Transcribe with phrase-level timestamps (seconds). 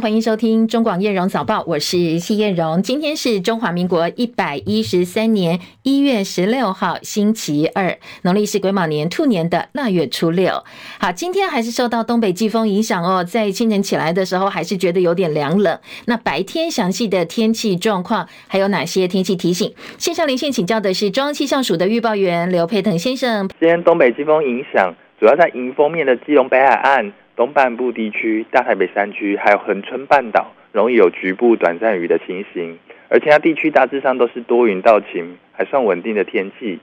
[0.00, 2.82] 欢迎收听中广叶荣早报，我是谢叶荣。
[2.82, 10.64] 今天是中华民国一百一十三年一月十六号，星期二，农历是癸卯年兔年的腊月初六。
[10.98, 15.78] 好，今天还是受到东北季风影响哦，在清晨起来的时候，还是觉得有点凉冷。
[16.06, 19.72] 那白天详细的天气状况，还有哪些天气提醒？
[19.98, 23.48] 线上连线请教的是中央气象署的预报员刘佩腾先生。
[23.60, 27.12] 今天东北季风影响，主要在迎风面的基隆北海岸。
[27.34, 36.78] 东半部地区、大台北山区还有恒春半岛，容易有局部短暂雨的情形，而其他地区大致上都是多云到晴，还算稳定的天气。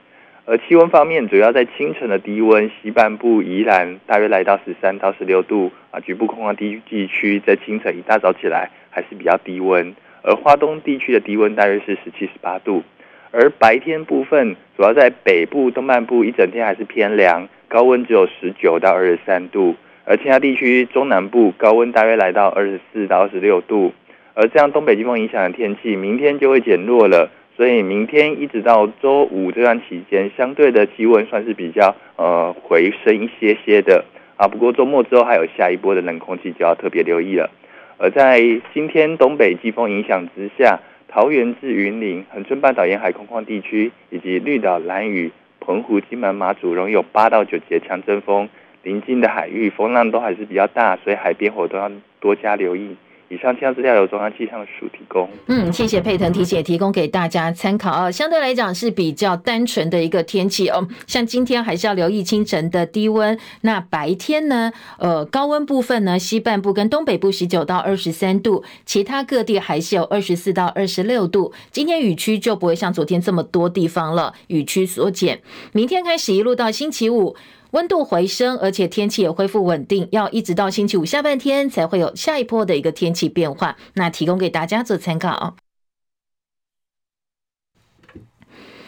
[0.46, 12.82] 而气温方面，主要在清晨的低温，西半部宜兰大约来到十三到十六度啊，局部空旷地地区在清晨一大早起来还是比较低温，而花东地区的低温大约是十七、十八度。
[13.30, 19.76] 而白天部分，主要在北部、东半部一整天还是偏凉，高温只有十九到二十三度。
[20.04, 23.92] 而其他地区中南部高温大约来到二十四到二十六度，
[24.34, 27.30] 而这样东北季风影响的天气，明天就会减弱了。
[27.56, 34.02] 所以明天一直到周五这段期间，相对的气温算是比较呃回升一些些的
[34.36, 34.48] 啊。
[34.48, 37.50] 不过周末之后还有下一波的冷空气，就要特别留意了。
[37.98, 38.40] 而在
[38.72, 48.48] 今天东北季风影响之下，桃园至云林、恒春半岛沿海空旷地区以及绿岛、兰屿、澎湖、金门、马祖，容易有八到九级强阵风。
[48.82, 52.96] 临近的海域风浪都还是比较大，所以海边活动要多加留意。
[53.32, 55.30] 以上气象资料由中央气象署提供。
[55.46, 58.10] 嗯，谢谢佩腾提醒，提供给大家参考啊。
[58.10, 60.88] 相对来讲是比较单纯的一个天气哦。
[61.06, 64.72] 像今天还是要留意清晨的低温，那白天呢？
[64.98, 71.52] 呃，高温部分呢，西半部跟东北部十九到二十三度，其他各地还是有二十四到二十六度。
[71.70, 75.40] 今天雨区就不会像昨天这么多地方了，雨区缩减。
[75.72, 77.36] 明天开始一路到星期五。
[77.72, 83.76] 温度回升，而且天气也恢复稳定，要一直到星期五下半天才会有下一波的一个天气变化。
[83.94, 85.56] 那提供给大家做参考。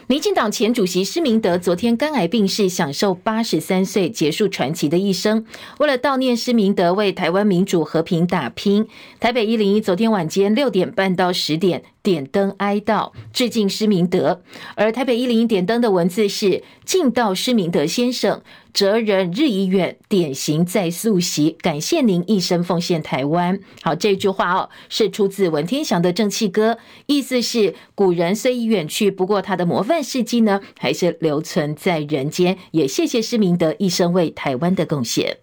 [0.08, 5.46] 民进党前主席施明德昨天肝癌病逝，享寿八十三岁，结束传奇的一生。
[5.78, 8.86] 为了悼念施明德为台湾民主和平打拼，
[9.20, 11.84] 台北一零一昨天晚间六点半到十点。
[12.02, 14.42] 点灯哀悼，致敬施明德。
[14.74, 18.42] 而台北一零一点灯的文字是：敬悼施明德先生，
[18.72, 21.50] 哲人日已远，典型在素席。
[21.60, 23.60] 感谢您一生奉献台湾。
[23.82, 26.72] 好，这句话哦，是出自文天祥的《正气歌》，
[27.06, 32.58] 意思是古人虽已远去，不过他的模范事迹呢，还是留存在人间。
[32.72, 35.38] 也谢谢施明德一生为台湾的贡献。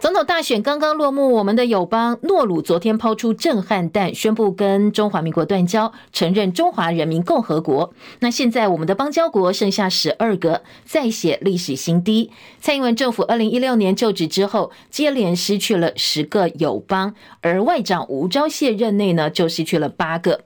[0.00, 7.92] 总统大选刚刚落幕，我们的友邦诺鲁昨天抛出震撼弹，宣布跟中华民国断交，承认中华人民共和国。
[8.20, 12.30] 那现在我们的邦交国剩下十二个，再写历史新低。
[12.62, 20.40] 蔡英文政府二零一六年就职之后，接连失去了十个友邦，而外长吴钊燮任内呢，就失去了八个。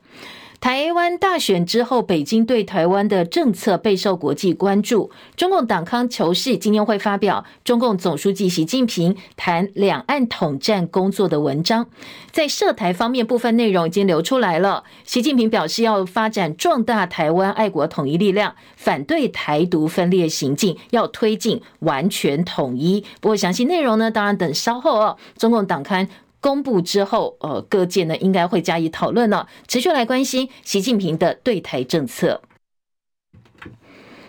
[0.65, 5.11] 台湾大选之后，北京对台湾的政策备受国际关注。
[5.37, 11.87] 中共党刊求是今天会发表中共总书记习近平谈两岸统战工作的文章，
[12.33, 14.85] 在涉台方面部分内容已经流出来了。
[15.05, 23.05] 习近平表示要发展壮大台湾爱国统一力量，反对台独分裂行径，要推进完全统一。
[23.21, 25.19] 不过详细内容呢，当然等稍后哦。
[25.37, 26.09] 中共党刊。
[26.45, 29.49] 公布之后，呃，各界呢应该会加以讨论了。
[29.67, 32.43] 持续来关心习近平的对台政策。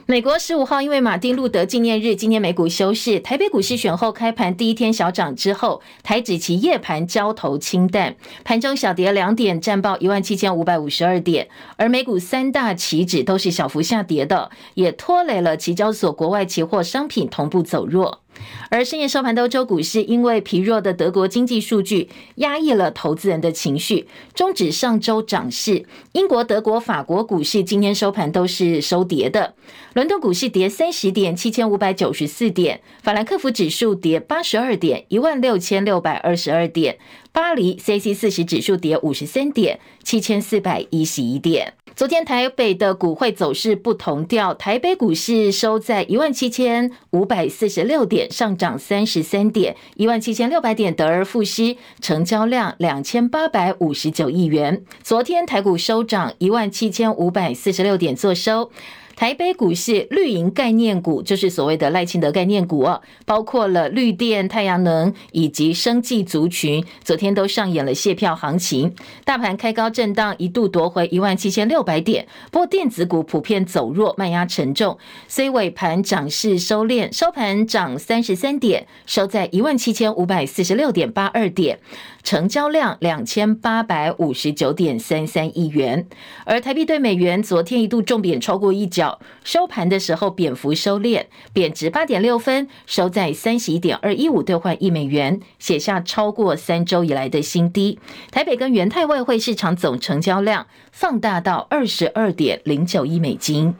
[0.05, 3.19] 美国十五号因为马丁路德纪念日，今天美股休市。
[3.19, 8.15] 台北股市选后开盘第一天小涨之后，台指期夜盘交投清淡，
[8.45, 11.49] 盘中小跌两点，战报一万七千五百五十二点。
[11.75, 18.21] 而美股三大期指都是小幅下跌的，也拖累了期交所国外期货商品同步走弱。
[18.69, 25.85] 而深夜收盘的欧洲股市，因为疲弱的德国经济数据压抑了投资人的情绪，终止上周涨势。
[26.13, 29.53] 英国、德国、法国股市今天收盘都是收跌的。
[29.93, 36.95] 伦敦股市跌三十点，七千五百九十四点；法兰克福指数跌八十二点，一万六千六百二十二点；
[37.35, 41.73] 巴黎 C C 四十指数跌五十三点，七千四百一十一点。
[41.93, 54.85] 昨天台北的股汇走势不同调，台北股市收在一万七千五百四十六点，上涨三十三点，一万七千六百点得而复失，成交量两千八百五十九亿元。
[55.03, 58.71] 昨天台股收涨一万七千五百四十六点，做收。
[59.15, 68.93] 台北股市绿营概念股，就是所谓的赖清德概念股哦，包括了绿电、太阳能以及生技族群，昨天都上演了谢票行情。
[69.23, 74.97] 大盘开高震荡，一度夺回一万七千六百点，不过电子股普遍走弱，卖压沉重，
[75.27, 81.79] 虽尾盘涨势收敛，收盘涨三十三点，收在一万七千五百四十六点八二点。
[82.23, 86.07] 成交量两千八百五十九点三三亿元，
[86.43, 89.04] 而台币对美元昨天一度重贬超过一角，
[89.43, 97.99] 收盘的时候贬幅收敛，贬值八点六分，收在三十一点二一五兑换一美元，写下超过三周以来的新低。
[98.31, 103.75] 台北跟元泰外汇市场总成交量放大到二十二点零九亿美金。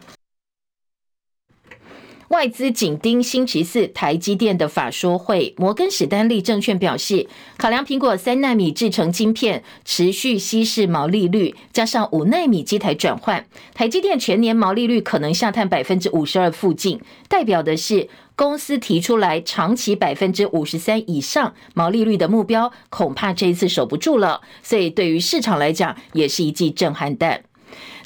[2.29, 13.45] 外资紧盯星期四台积电的法说会，摩根史丹利证券表示，考量苹果三纳米制成晶片持续稀释毛利率，加上五纳米机台转换，
[13.75, 16.99] 台积电全年毛利率可能下探百分之五十二附近，
[17.29, 27.44] 代表的是公司提出来长期百分之五十三以上毛利率的目标，恐怕这一次守不住了，所以对于市场来讲，也是一记震撼弹。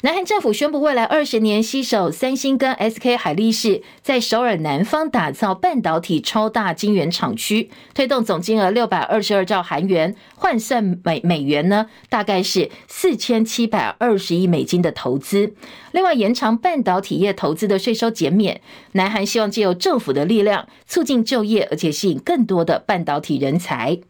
[0.02, 15.52] 南韩政府宣布，未来二十年携手三星跟 SK 海力士，在首尔南方打造半导体超大晶圆厂区，推动总金额六百二十二兆韩元，换算美美元呢，大概是四千七百二十亿美金的投资。
[15.92, 18.62] 另外，延长半导体业投资的税收减免。
[18.92, 24.00] 南韩希望借由政府的力量，促进就业，而且吸引更多的半导体人才。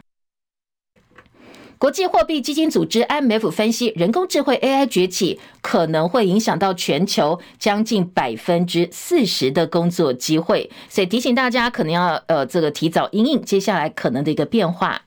[1.81, 15.01] 国际货币基金组织 IMF 分析，人工智慧 AI 崛起可能会影响到全球将近百分之四十的工作机会，所以提醒大家可能要呃这个提早应应接下来可能的一个变化。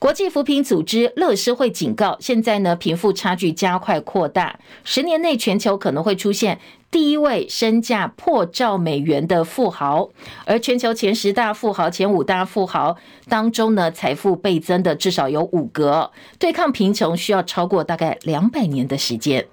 [0.00, 6.58] 国际扶贫组织乐施会警告，现在呢贫富差距加快扩大，十年内全球可能会出现。
[6.90, 10.08] 第一位身价破兆美元的富豪，
[10.46, 12.96] 而全球前十大富豪、前五大富豪
[13.28, 16.10] 当中呢，财富倍增的至少有五个。
[16.38, 19.46] 对抗贫穷需要超过大概两百年的时间。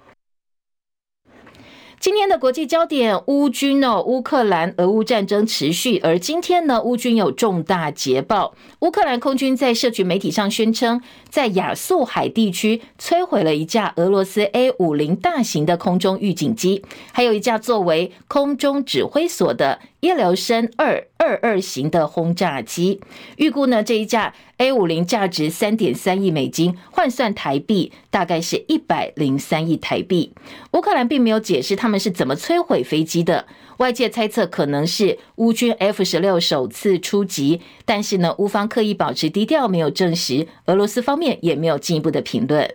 [2.00, 11.02] 今天的国际焦点，乌军哦，乌克兰俄乌战争持续，而今天呢，乌军有重大捷报，乌克兰空军在社群媒体上宣称，
[11.38, 19.78] 在亚速海地区摧毁了一架俄罗斯 A 五零大型的空中预警机，还有一架作为空中指挥所的。
[20.02, 23.02] 叶留申二二二型的轰炸机，
[23.38, 30.34] 预估呢，这一架 A 五零价值三点三亿美金，换算台币大概是一百零三亿台币。
[30.74, 33.48] 乌克兰并没有解释他们是怎么摧毁飞机的，
[33.78, 42.74] 外界猜测可能是乌军 F 十六首次出击，但是呢，乌方刻意保持低调，没有证实，俄罗斯方面也没有进一步的评论。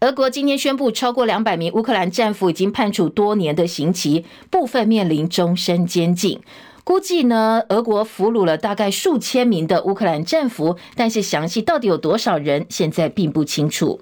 [0.00, 6.40] 俄国今天宣布，超过两百名乌克兰战俘已经判处多年的刑期，部分面临终身监禁。
[6.84, 14.00] 估计呢，俄国俘虏了大概数千名的乌克兰战俘，但是详细到底有多少人，现在并不清楚。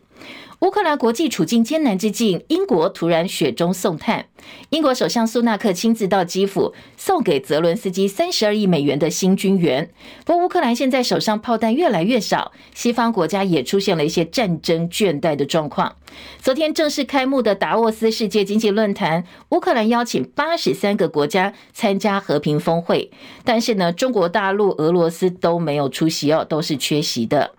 [0.60, 4.26] 乌克兰国际处境艰难之际，英国突然雪中送炭。
[4.68, 9.88] 英国首相苏纳克亲自到基辅，送给泽伦斯基三十二亿美元的新军援。
[10.26, 15.96] 不过，乌克兰现在手上炮弹越来越少，西方国家也出现了一些战争倦怠的状况。
[16.42, 23.10] 昨天正式开幕的达沃斯世界经济论坛，乌克兰邀请八十三个国家参加和平峰会，
[23.44, 27.52] 但是呢，中国大陆、俄罗斯都没有出席哦，都是缺席的。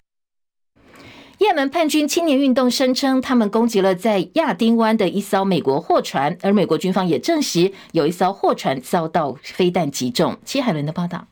[1.42, 10.38] 也门叛军青年运动声称，他们攻击了在亚丁湾的一艘美国货船，而美国军方也证实有一艘货船遭到飞弹击中。
[10.46, 11.26] 齐海伦的报道。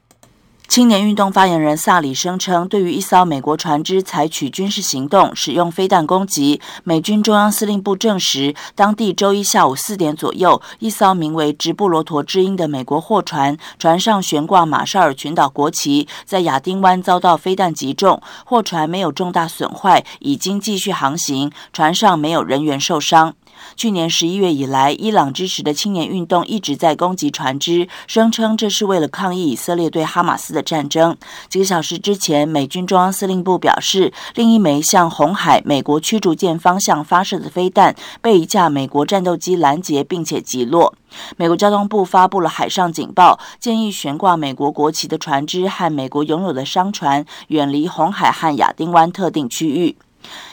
[0.69, 6.61] 青年运动发言人萨里声称，对于一艘美国船只采取军事行动，使用飞弹攻击。
[6.83, 18.21] 美军中央司令部证实，当地周一下午四点左右，一艘名为“直布罗陀之鹰”的美国货船，船上悬挂马绍尔群岛国旗，在亚丁湾遭到飞弹击中。
[18.45, 23.33] 货船没有重大损坏，已经继续航行，船上没有人员受伤。
[23.75, 31.15] 去年十一月以来，伊朗支持的青年运动一直在攻击船只，声称这是为了抗议以色列对哈马斯的战争。
[31.47, 40.95] 几个小时之前，美军中央司令部表示，另一枚向红海美国驱逐舰方向发射的飞弹被一架美国战斗机拦截，并且击落。
[41.37, 49.95] 美国交通部发布了海上警报，建议悬挂美国国旗的船只和美国拥有的商船远离红海和亚丁湾特定区域。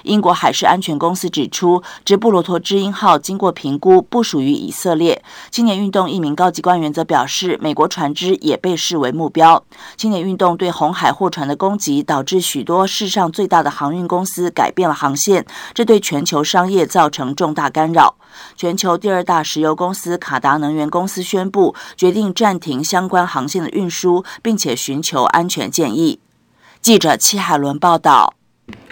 [0.04, 5.22] 英国海事安全公司指出，直布罗陀之鹰号经过评估不属于以色列。
[5.50, 9.62] 青年运动一名高级官员则表示，美国船只也被视为目标。
[9.96, 18.16] 青年运动对红海货船的攻击，导致许多世上最大的航运公司改变了航线，这对全球商业造成重大干扰。
[18.56, 26.20] 全球第二大石油公司卡达能源公司宣布，决定暂停相关航线的运输，并且寻求安全建议。
[26.80, 28.34] 记者戚海伦报道。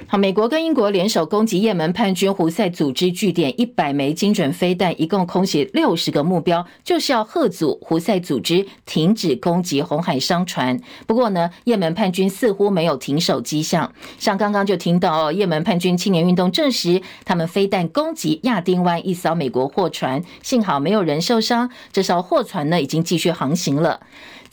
[0.06, 10.78] 好，美国跟英国联手攻击也门叛军胡塞组织据点，一百枚精准飞弹，一共空袭六十个目标，就是要吓阻胡塞组织停止攻击红海商船。
[11.06, 13.92] 不过呢，也门叛军似乎没有停手迹象。
[14.18, 21.68] 像刚刚就听到，也门叛军青年运动证实，他们飞弹攻击亚丁湾一艘美国货船，幸好没有人受伤。
[21.90, 24.00] 这艘货船呢，已经继续航行了。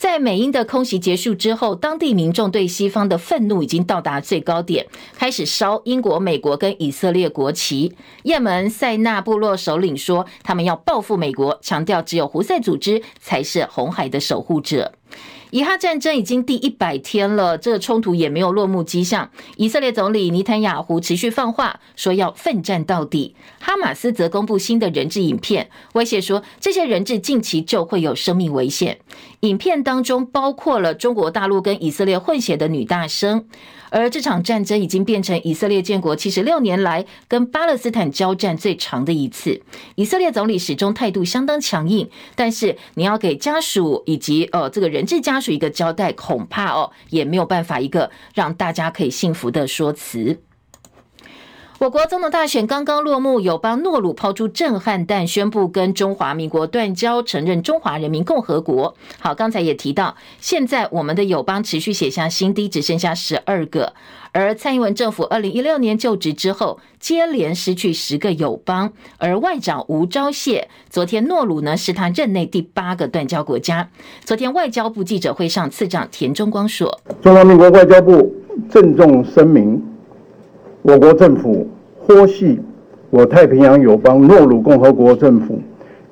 [0.02, 4.84] 在美英的空袭结束之后，当地民众对西方的愤怒已经到达最高点，
[5.16, 7.94] 开始烧英国、美国跟以色列国旗。
[8.24, 14.92] 也门塞纳部落首领说，他们要报复美国，强调只有胡塞组织才是红海的守护者。
[15.52, 19.30] 以哈战争已经第一百天了，这冲突也没有落幕迹象。
[19.56, 23.36] 以色列总理尼坦雅胡持续放话，说要奋战到底。
[23.60, 28.98] 哈马斯则公布新的人质影片，威胁说这些人质近期就会有生命危险。
[29.40, 33.44] 影片当中包括了中国大陆跟以色列混血的女大生。
[33.94, 39.60] 而这场战争已经变成以色列建国七十六年来跟巴勒斯坦交战最长的一次。
[39.96, 50.40] 以色列总理始终态度相当强硬，但是你要给家属以及呃这个人质家是一个交代，恐怕哦也没有办法一个让大家可以信服的说辞。
[51.82, 58.94] 我国总统大选刚刚落幕，友邦诺鲁抛出震撼弹，宣布跟中华民国断交，承认中华人民共和国。
[59.18, 63.94] 好，刚才也提到，现在我们的友邦持续写下新低，只剩下十二个。
[64.30, 68.92] 而蔡英文政府二零一六年就职之后，接连失去十个友邦。
[69.18, 73.90] 而外长吴钊燮，昨天诺鲁呢是他任内第八个断交国家。
[74.24, 78.32] 昨天外交部记者会上，次长田中光说：“中华民国外交部
[78.70, 79.82] 郑重声明。”
[80.82, 81.64] 我国政府
[82.00, 82.58] 获悉，
[83.10, 85.60] 我太平洋友邦诺鲁共和国政府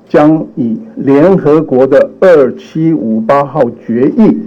[0.07, 4.37] 将以联合国的二七五八号决议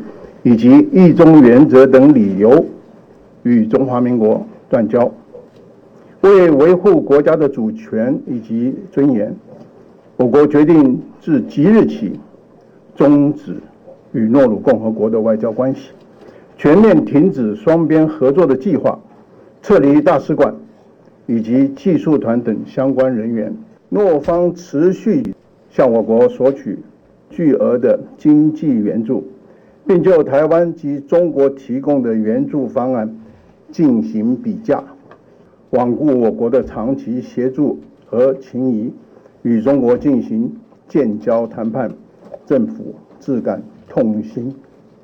[0.42, 2.64] 以及一中原则等理由，
[3.42, 5.12] 与中华民国断交。
[6.22, 9.36] 为维护国家的主权以及尊严，
[10.16, 12.18] 我国决定自即日起
[12.96, 13.56] 终止
[14.12, 15.90] 与诺鲁共和国的外交关系，
[16.56, 18.98] 全面停止双边合作的计划。
[19.64, 20.54] 撤离大使馆
[21.26, 23.56] 以及技术团等相关人员。
[23.88, 25.22] 诺方持续
[25.70, 26.78] 向我国索取
[27.30, 29.24] 巨额的经济援助，
[29.86, 33.16] 并就台湾及中国提供的援助方案
[33.72, 34.84] 进行比价，
[35.70, 38.92] 罔顾我国的长期协助和情谊，
[39.40, 40.54] 与中国进行
[40.86, 41.90] 建交谈判，
[42.44, 44.54] 政府自感痛心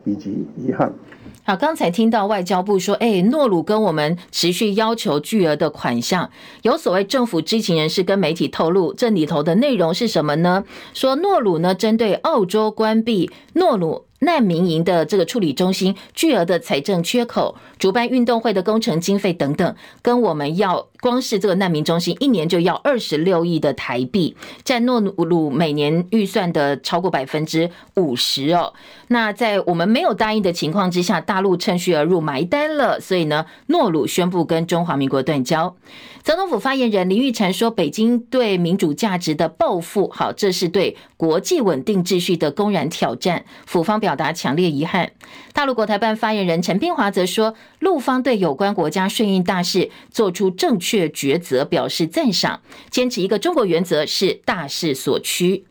[0.05, 0.93] 以及遗憾。
[1.43, 6.31] 好，刚才听到外交部说，哎，诺鲁跟我们持续要求巨额的款项。
[6.63, 10.65] 有所谓政府知情人士跟媒体透露，这里头的内容是什么呢？
[10.95, 14.05] 说诺鲁呢，针对澳洲关闭诺鲁。
[14.23, 28.73] 难民营的这个处理中心巨额的财政缺口，主办运动会的工程经费等等，跟我们要光是这个难民中心一年就要二十六亿的台币，占诺鲁每年预算的超过百分之五十哦。
[29.09, 35.75] 那在我们没有答应的情况之下，大陆趁虚而入埋单了，所以呢，诺鲁宣布跟中华民国断交。
[36.23, 43.47] 总统府发言人林玉婵说：“北京对民主价值的报复，好，这是对国际稳定秩序的公然挑战。
[43.65, 45.13] 府方表达强烈遗憾。”
[45.55, 52.61] 大陆国台办发言人陈编华则说：“陆方对有关国家顺应大势，做出正确抉择，表示赞赏。
[52.91, 55.65] 坚持一个中国原则是大势所趋。”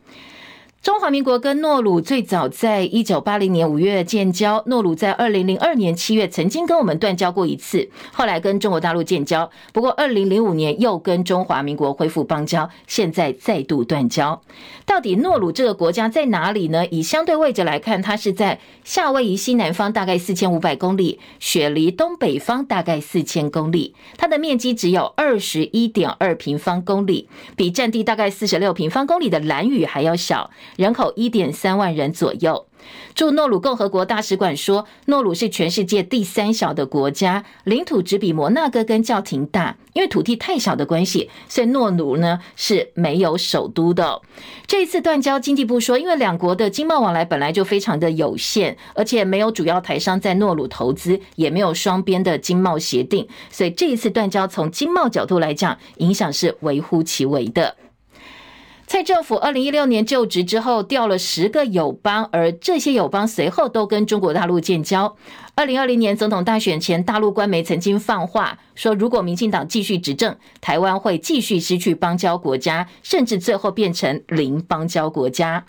[0.82, 14.40] 中华民国跟诺鲁最早在一九八零年五月建交，诺鲁在二零零二年七月曾经跟我们断交过一次，后来跟中国大陆建交，不过二零零五年又跟中华民国恢复邦交，现在再度断交。
[14.86, 16.86] 到底诺鲁这个国家在哪里呢？
[16.86, 30.50] 以相对位置来看，它是在夏威夷西南方大概四千五百公里，雪梨东北方大概四千公里，它的面积只有二十一点二平方公里，比占地大概四十六平方公里的兰屿还要小。
[30.76, 32.66] 人口一点三万人左右。
[33.14, 39.76] 驻诺鲁共和国大使馆说，诺鲁是全世界第三小的国家，领土只比摩纳哥跟教廷大。
[39.92, 44.22] 因为土地太小的关系，所以诺鲁呢是没有首都的。
[44.66, 57.76] 这一次断交，经济部说，因为两国的经贸往来本来就非常的有限，而且没有主要台商在诺鲁投资，也没有双边的经贸协定，所以这一次断交，从经贸角度来讲，影响是微乎其微的。
[58.92, 65.16] 蔡政府二零一六年就职之后，调了十个友邦，而这些友邦随后都跟中国大陆建交。
[65.54, 75.66] 二零二零年总统大选前，大陆官媒曾经放话说，如果民进党继续执政，台湾会继续失去邦交国家，甚至最后变成零邦交国家。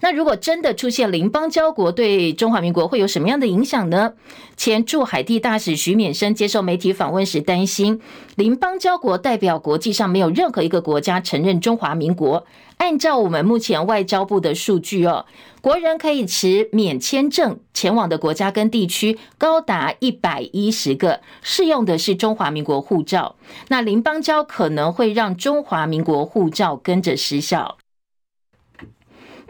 [0.00, 4.12] 那如果真的出现零邦交国，对中华民国会有什么样的影响呢？
[4.56, 8.00] 前驻海地大使徐勉生接受媒体访问时担心，
[8.36, 12.44] 零邦交国代表国际上没有任何一个国家承认中华民国。
[12.78, 15.24] 按照我们目前外交部的数据哦，
[15.60, 23.36] 国人可以持免签证前往的国家跟地区高达一百一十个，适用的是中华民国护照。
[23.68, 27.78] 那零邦交可能会让中华民国护照跟着失效。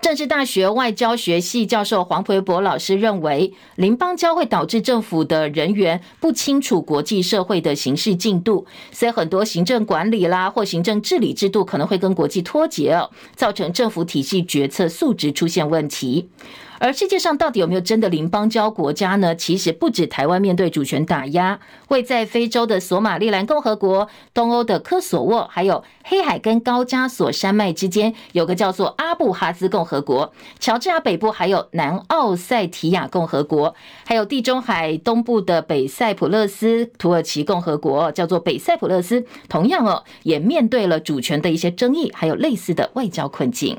[0.02, 12.98] 政治大学外交学系教授黄培博老师认为，零邦交会导致政府的人员不清楚国际社会的形势进度，所以很多行政管理啦或行政治理制度可能会跟国际脱节，
[13.36, 16.28] 造成政府体系决策素质出现问题。
[16.82, 19.36] 而世界上到底有没有真的邻邦交国家呢？
[19.36, 43.78] 其实不止台湾面对主权打压，位在非洲的索马利兰共和国、东欧的科索沃，还有黑海跟高加索山脉之间有个叫做阿布哈兹共和国，乔治亚北部还有南奥塞提亚共和国，还有地中海东部的北塞浦路斯土耳其共和国，叫做北塞浦路斯，同样哦，也面对了主权的一些争议，还有类似的外交困境。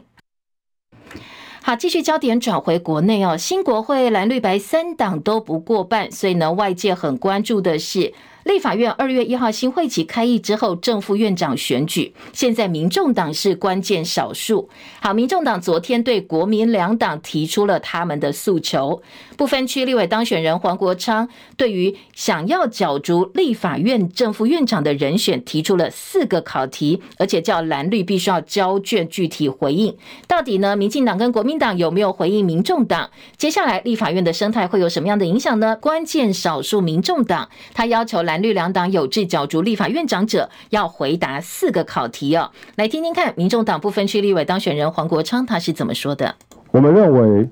[1.66, 3.38] 好，继续焦点转回国内哦。
[3.38, 8.14] 新国会蓝绿白三党都不过半，所以呢，外界很关注的是。
[8.44, 14.70] 立法院二月一号新会期开议之后，正副院长选举，现在民众党是关键少数。
[15.00, 19.02] 好，民众党昨天对国民两党提出了他们的诉求。
[19.38, 29.96] 不分区立委当选人黄国昌对于想要角逐立法院正副院长的人选提出了四个考题，而且叫蓝绿必须要交卷具体回应。
[30.28, 30.76] 到底呢？
[30.76, 33.10] 民进党跟国民党有没有回应民众党？
[33.38, 35.78] 接下来立法院的生态会有什么样的影响呢？
[35.78, 38.33] 关键少数民众党他要求蓝。
[38.34, 46.34] 蓝绿两党有志角逐立法院长者要回答四个考题哦，来听听看，民众党不分区立委当选人黄国昌他是怎么说的？
[46.72, 47.48] 我们认为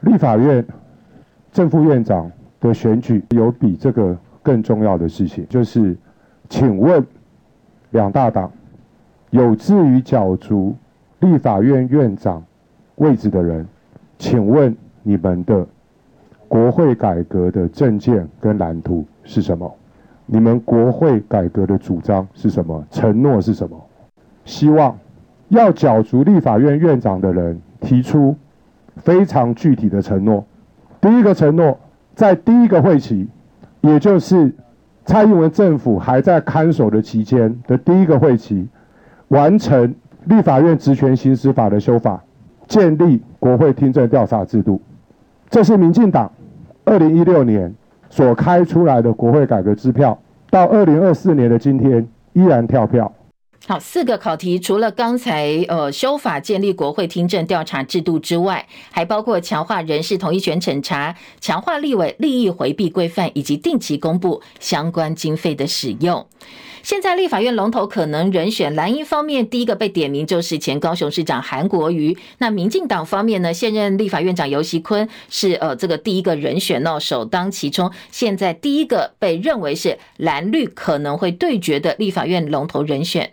[0.00, 0.66] 立法院
[1.52, 5.94] 正副院长的选举有比这个更重要的事情，就是
[6.48, 7.06] 请问
[7.90, 8.50] 两大党
[9.28, 10.74] 有志于角逐
[11.20, 12.42] 立法院院长
[12.94, 13.68] 位置的人，
[14.18, 15.66] 请问你们的
[16.48, 19.70] 国会改革的政见跟蓝图是什么？
[20.26, 22.82] 你们国会改革的主张是什么？
[22.90, 23.78] 承诺是什么？
[24.44, 24.96] 希望
[25.48, 28.34] 要角逐立法院院长的人提出
[28.96, 30.44] 非常具体的承诺。
[31.00, 31.78] 第一个承诺，
[32.14, 33.28] 在第一个会期，
[33.82, 34.54] 也就是
[35.04, 38.66] 蔡英文政府还在看守的期间的第一个会期，
[39.28, 42.24] 完成立法院职权行使法的修法，
[42.66, 44.80] 建立国会听证调查制度。
[45.50, 46.32] 这是民进党
[46.86, 47.74] 二零一六年。
[48.14, 50.16] 所开出来的国会改革支票，
[50.48, 53.12] 到二零二四年的今天依然跳票。
[53.66, 66.24] 好，四个考题，除了刚才呃修法建立国会听证调查制度之外，还包括强化人事同意权审查、强化立委利益回避规范，以及定期公布相关经费的使用。
[66.84, 72.14] 现在立法院龙头可能人选，蓝营方面第一个被点名就是前高雄市长韩国瑜。
[72.36, 77.90] 那民进党方面呢，现任立法院长游锡坤是呃这个第一个人选哦，首当其冲。
[78.10, 83.32] 现在第一个被认为是蓝绿可能会对决的立法院龙头人选。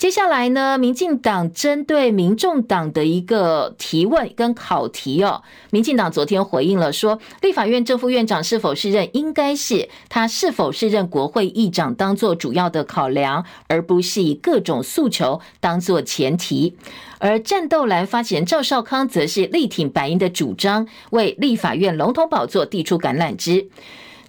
[0.00, 16.74] 接下来呢，民进党针对民众党的一个提问跟考题哦，民进党昨天回应了说，立法院正副院长是否是任，应该是他是否是任国会议长当做主要的考量，而不是以各种诉求当做前提。
[17.18, 23.68] 而战斗蓝发起人赵少康则是力挺白营的主张，为立法院龙头宝座递出橄榄枝。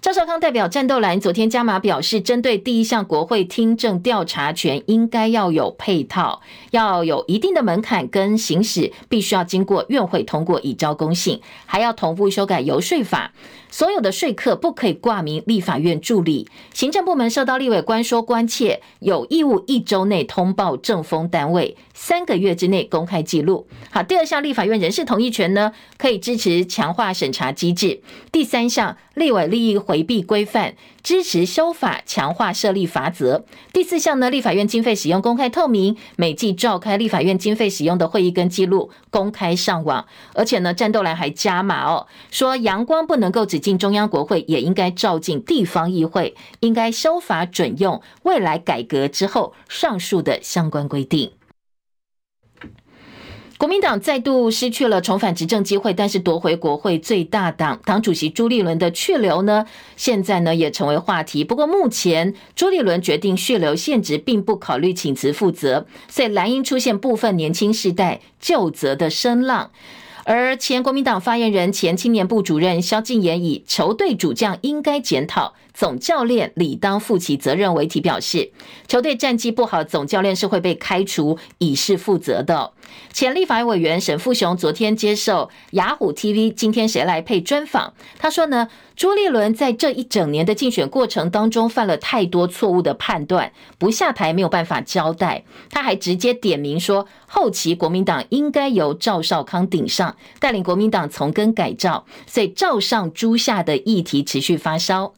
[0.02, 13.30] 赵少康代表战斗蓝昨天加码表示，针对第一项国会听证调查权，应该要有配套，要有一定的门槛跟行使，必须要经过院会通过，以招公信，还要同步修改游说法。
[13.72, 23.66] 所有的说客不可以挂名立法院助理，行政部门受到立委关说关切，有义务一周内通报政风单位，三个月之内公开记录。
[23.90, 28.02] 好，第二项立法院人事同意权呢，可以支持强化审查机制。
[28.30, 33.46] 第三项立委利益回避规范，支持修法强化设立罚则。
[33.72, 40.04] 第四项呢，立法院经费使用公开透明，每季召开立法院经费使用的会议跟记录公开上网。
[40.34, 51.30] 而且呢，战斗蓝还加码哦，说阳光不能够只进中央国会，也应该照进地方议会，应该修法准用未来改革之后上述的相关规定。
[53.58, 61.44] 国民党再度失去了重返执政机会，但是夺回国会最大党党主席朱立伦的去留呢，现在呢也成为话题。
[61.44, 69.70] 不过目前朱立伦决定续留现职，并不考虑请辞负责，所以蓝营出现部分年轻世代就责的声浪。
[70.24, 78.52] 而前国民党发言人、前青年部主任萧敬言以“球队主将应该检讨，总教练理当负起责任”为题表示，
[78.86, 82.72] 球队战绩不好，总教练是会被开除，以示负责的。
[83.12, 95.44] 前立法委员沈富雄昨天接受雅虎 TV 今天谁来配专访，他说呢，朱立伦在这一整年的竞选过程当中犯了太多错误的判断，不下台没有办法交代。
[95.70, 105.12] 他还直接点名说，后期国民党应该由赵少康顶上，带领国民党从根改造，所以赵上朱下的议题持续发烧。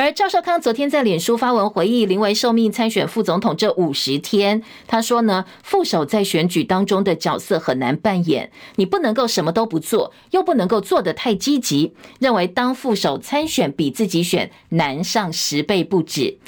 [0.00, 16.38] 而赵少康昨天在脸书发文回忆临危受命参选副总统这五十天，他说呢，副手在选举当中的角色很难扮演，你不能够什么都不做，又不能够做得太积极，认为当副手参选比自己选难上十倍不止。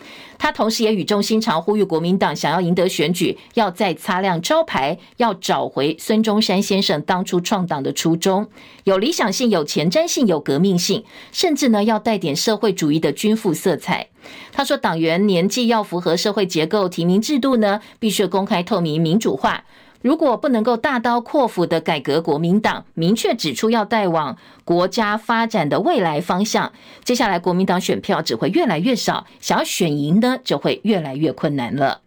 [0.43, 8.49] 他同时也语重心长呼吁国民党想要赢得选举，要再擦亮招牌，要找回孙中山先生当初创党的初衷，
[8.83, 14.09] 有理想性、有前瞻性、有革命性，甚至呢要带点社会主义的军富色彩。
[14.51, 19.65] 他说，党员年纪要符合社会结构，提名制度呢必须公开透明、民主化。
[20.03, 26.73] 如果不能够大刀阔斧的改革国民党，明确指出要带往国家发展的未来方向，
[27.05, 32.01] 接下来国民党选票只会越来越少，想要选赢呢，就会越来越困难了。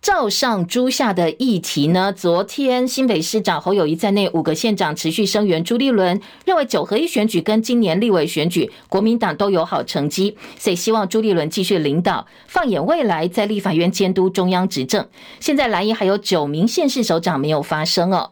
[0.00, 2.12] 照上朱下的议题呢？
[2.12, 12.24] 昨天新北市长侯友谊在内五个县长持续声援朱立伦，认为九合一选举跟今年立委选举，国民党都有好成绩，所以希望朱立伦继续领导。
[12.46, 15.04] 放眼未来，在立法院监督中央执政。
[15.40, 18.30] 现在蓝营还有九名县市首长没有发声哦。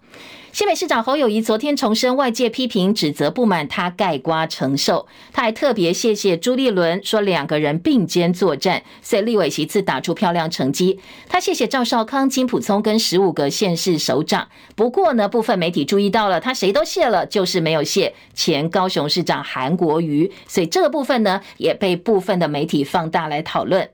[0.56, 5.06] 新北市长侯友宜昨天重申，外界批评指责不满，他盖瓜承受。
[5.30, 10.98] 他还特别谢谢朱立伦，说两个人并肩作战，所以立委席次打出漂亮成绩。
[11.28, 14.48] 他谢谢赵少康、金溥聪跟十五个县市首长。
[14.74, 20.32] 不过呢，部分媒体注意到了，他谁都谢了，就是没有谢前高雄市长韩国瑜。
[20.48, 23.90] 所以这个部分呢，也被部分的媒体放大来讨论。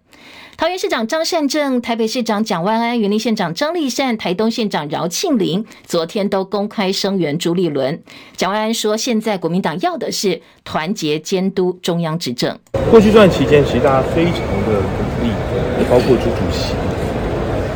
[0.57, 8.01] 桃园市长张善政、台北市长蒋万安、云林县长张丽善、台东县长饶庆铃，昨天都公开声援朱立伦。
[8.37, 12.57] 蒋万安说：“现在国民党要的是团结监督中央执政。
[12.91, 14.35] 过去这段期间，其实大家非常
[14.67, 15.33] 的努力，
[15.91, 16.75] 包括朱主席。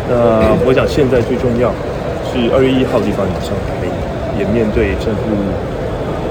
[0.08, 1.72] 那我想现在最重要
[2.30, 3.82] 是二月一号地方要上台，
[4.38, 5.34] 也面对正副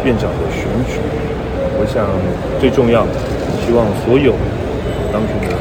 [0.05, 1.01] 院长的选举。
[1.77, 2.07] 我想
[2.61, 3.05] 最重要，
[3.65, 4.33] 希望所有
[5.11, 5.55] 当选的。”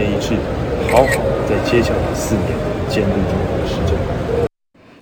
[0.00, 0.36] 能够团结一致，
[0.90, 1.06] 好好
[1.46, 2.46] 在接下来四年
[2.88, 3.98] 监督中国的施政。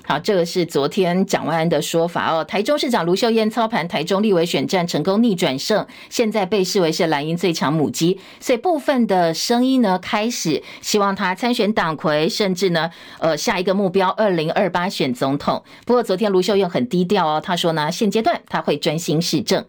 [0.05, 2.43] 好，这个是昨天蒋万安的说法哦。
[2.43, 15.63] 台中市长卢秀燕操盘台中立委选战成功逆转胜，现在被视为是蓝营最强母鸡，所以部分的声音呢开始希望他参选党魁，甚至呢，呃，下一个目标二零二八选总统。
[15.85, 19.63] 不过昨天卢秀燕很低调哦，他说呢，现阶段他会专心市政。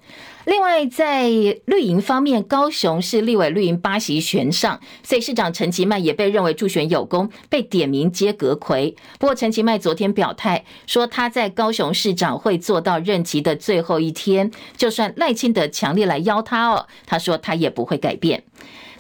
[0.50, 1.30] 另外，在
[1.66, 8.96] 绿营方面，高雄市立委绿营八席全上，所以市长陈其迈也被认为助选有功，被点名接阁魁。
[9.20, 18.44] 不过，陈其迈昨天表态说，他在高雄市长会做到任期的最后一天，就算赖清德强烈来邀他哦，他说他也不会改变。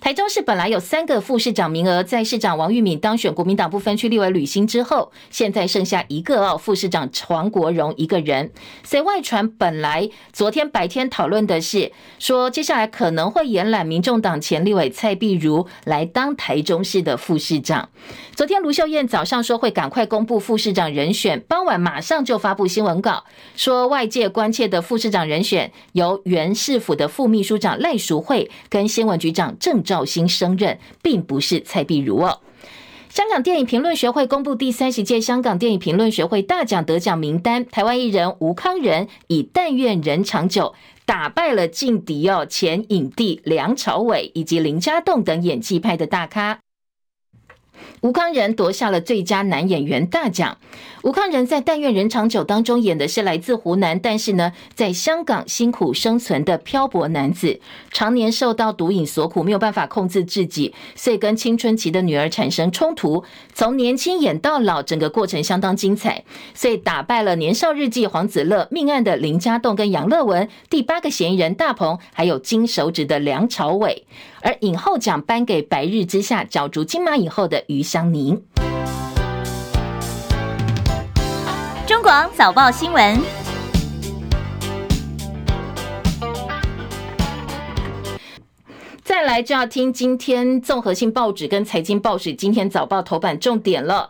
[0.01, 8.49] 台中市本来有三个副市长名额，在市长王玉敏当选国民党不分区立委履新之后，现在剩下一个哦，副市长黄国荣一个人。
[8.81, 17.89] 所以外传本来昨天白天讨论的是说，接下来可能会延揽民众党前立委蔡壁如来当台中市的副市长。
[18.33, 23.25] 昨天卢秀燕早上说会赶快公布副市长人选，傍晚马上就发布新闻稿，
[23.57, 32.39] 说外界关切的副市长人选由原市府的副秘书长赖淑慧跟新闻局长郑兆星升任，并不是蔡碧如哦。
[33.09, 40.65] 香港电影评论学会公布第三十届香港电影评论学会大奖得奖名单，台湾艺人吴康仁以《但愿人长久》
[41.05, 46.59] 打败了劲敌哦，前影帝梁朝伟以及林家栋等演技派的大咖。
[48.01, 50.57] 吴康仁夺下了最佳男演员大奖。
[51.03, 57.61] 吴康仁在《但愿人长久》当中演的是来自湖南，但是呢，在香港辛苦生存的漂泊男子，
[57.91, 63.23] 常年受到毒瘾所苦，没有办法控制自己，所以跟青春期的女儿产生冲突。
[63.53, 74.05] 从年轻演到老，整个过程相当精彩，所以打败了《年少日记》黄子乐、命案的林家栋跟杨乐文、第八个嫌疑人大鹏，还有金手指的梁朝伟。
[74.41, 78.41] 而影后奖颁给《白日之下》角逐金马影后的余香凝。
[81.87, 83.19] 中广早报新闻。
[89.03, 94.09] 再来就要听今天综合性报纸跟财经报纸今天早报头版重点了。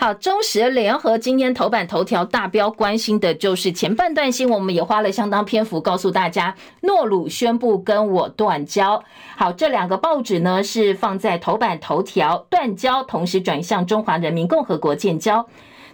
[0.00, 9.04] 好，中时联合今天头版头条大标关心的就是前半段新闻，我们也花了相当篇幅告诉大家，诺鲁宣布跟我断交。
[9.36, 15.46] 好，这两个报纸呢是放在头版头条断交，同时转向中华人民共和国建交。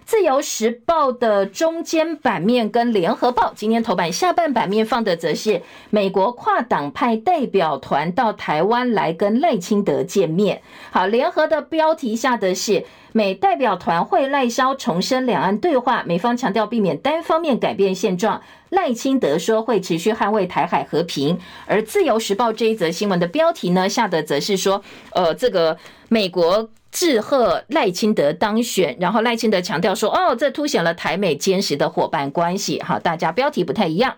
[0.07, 10.61] 自由时报的中间版面跟联合报今天头版下半版面放的则是美国跨党派代表团到台湾来跟赖清德见面。
[10.91, 12.85] 好，联合的标题下的是。
[13.13, 18.43] 美代表团会赖萧重申两岸对话，美方强调避免单方面改变现状。
[18.69, 21.39] 赖清德说会持续捍卫台海和平。
[21.65, 32.81] 而自由时报这一则新闻的标题呢，下的则是说，呃，这个美国致贺赖清德当选，然后赖清德强调说，哦，这凸显了台美坚实的伙伴关系。
[32.81, 34.15] 好，大家标题不太一样。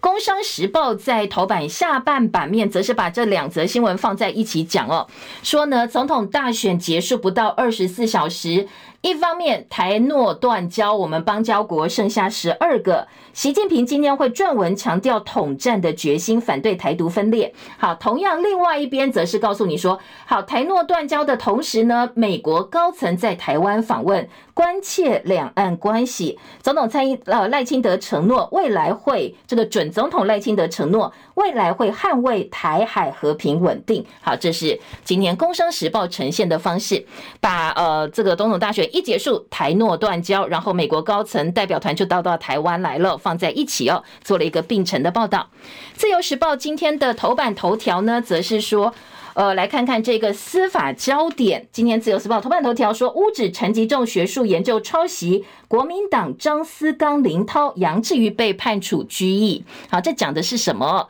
[0.00, 5.06] 工商时报在头版下半版面，则是把这两则新闻放在一起讲哦，
[5.44, 8.66] 说呢，总统大选结束不到二十四小时。
[9.04, 13.06] 一方面，台诺断交，我们邦交国剩下十二个。
[13.34, 17.52] 习近平今天会撰文强调统战的决心，反对台独分裂。
[17.76, 26.38] 好，同样，另外一边则是告诉你说，好，台诺断交的同时呢，美国高层在台湾访问，关切两岸关系。
[26.62, 34.06] 总统蔡英呃赖清德承诺，未来会这个准总统赖清德承诺，未来会捍卫台海和平稳定。
[34.22, 37.04] 好，这是今年《工商时报》呈现的方式，
[37.40, 38.88] 把呃这个总统大选。
[38.94, 45.48] 一结束，台诺断交，然后美国高层代表团就到到台湾来了，放在一起哦，做了一个并陈的报道。
[45.94, 48.94] 自由时报今天的头版头条呢，则是说，
[49.34, 51.66] 呃，来看看这个司法焦点。
[51.72, 59.64] 今天自由时报头版头条说，污指陈吉仲学术研究抄袭，国民党张思刚、林涛、杨志瑜被判处拘役。
[59.90, 61.08] 好，这讲的是什么？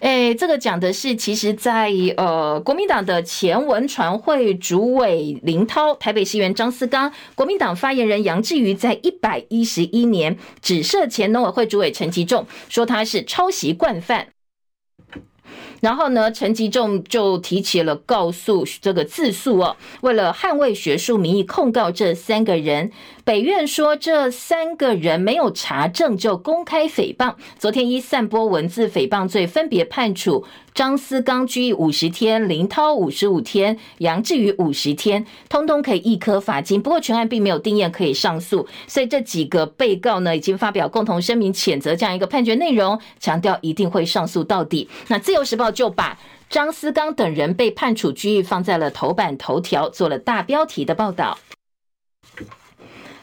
[0.00, 14.28] 哎，这个讲的是，其实在，呃，国民党的前文传会主委林涛、台北市议员张思刚、国民党发言人杨志瑜，在一百一十一年指涉前农委会主委陈吉仲，说他是抄袭惯犯。
[15.80, 22.90] 然后呢，陈吉仲就提起了告诉这个自诉哦，为了捍卫学术名义控告这三个人。
[23.22, 36.80] 北院说这三个人没有查证就公开诽谤，昨天依散播文字诽谤罪分别判处张思刚拘役五十天，林涛五十五天，杨志宇五十天，通通可以一科罚金。
[36.80, 44.88] 不过全案并没有定谳可以上诉，所以这几个被告呢已经发表共同声明谴责这样一个判决内容，强调一定会上诉到底。
[45.08, 51.38] 那自由时报就把张思刚等人被判处拘役放在了头版头条，做了大标题的报道。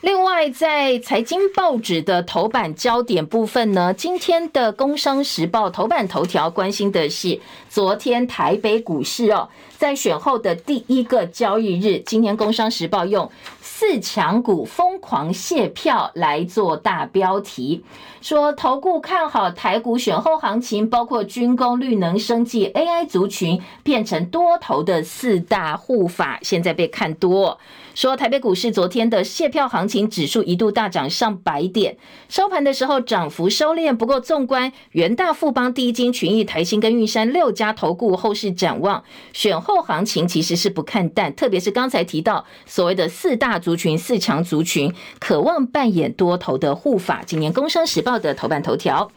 [0.08, 7.38] 另外，在财经报纸的头版焦点部分呢，今天的《工商时报》头版头条关心的是
[7.70, 13.30] 昨天台北股市哦，在选后的第一个交易日，今天《工商时报》用
[13.80, 17.84] “四强股疯狂谢票”来做大标题，
[18.22, 27.60] 说投顾看好台股选后行情，包括军工、绿能、生技、AI 族群变成多头的四大护法，现在被看多。
[27.94, 31.98] 说台北股市昨天的谢票行情，指数一度大涨上百点，
[32.30, 33.96] 收盘的时候涨幅收敛。
[33.96, 47.21] 不过，纵观元大、富邦、第一金、群益、台新跟玉山六家投顾后市展望，选后行情其实是不看淡，特别是刚才提到所谓的四大族群、四强族群，渴望扮演多头的护法。
[47.25, 49.12] 今年《工商时报》的头版头条。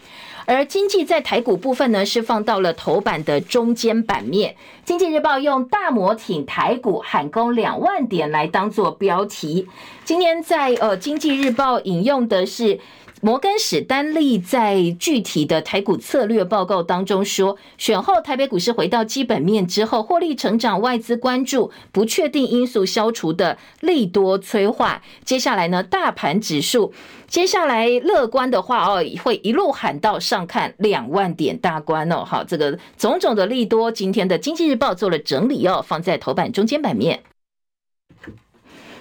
[0.45, 4.57] 而经济在台股部分呢，是放到了头版的中间版面。
[4.85, 9.69] 经济日报用大摩挺台股喊攻两万点来当做标题。
[10.05, 12.81] 今天在呃经济日报引用的是。
[13.23, 25.03] 摩根史丹利在具体的台股策略报告当中说，选后台北股市回到基本面之后，获利成长，外资关注不确定因素消除的利多催化。
[25.23, 26.95] 接下来呢，大盘指数
[27.29, 32.25] 接下来乐观的话哦，会一路喊到上看两万点大关哦。
[32.25, 37.23] 好，这个种种的利多，今天的经济日报做了整理哦，放在头版中间版面。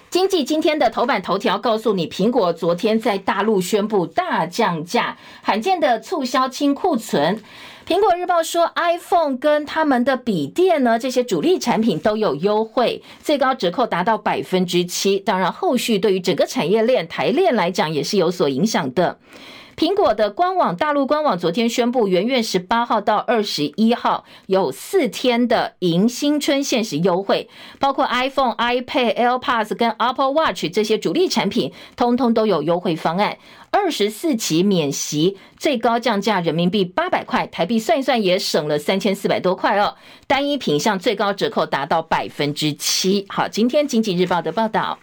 [0.09, 7.39] 经济今天的头版头条告诉你，苹果昨天在大陆宣布大降价，罕见的促销清库存。
[7.87, 15.19] 苹果日报说，iPhone 跟他们的笔电呢，这些主力产品都有优惠，最高折扣达到百分之七。
[15.19, 19.19] 当然，后续对于整个产业链、台链来讲也是有所影响的。
[19.79, 27.47] 苹果的官网，大陆官网昨天宣布，元月十八号到二十一号有四天的迎新春限时优惠，
[27.79, 33.37] 包括 iPhone、iPad、AirPods 跟 Apple Watch 这些主力产品，通通都有优惠方案。
[33.71, 39.95] 二十四期免息，最高降价人民币八百块，台币算一算也省了三千四百多块哦。
[40.27, 43.25] 单一品项最高折扣达到百分之七。
[43.29, 44.99] 好，今天经济日报的报道。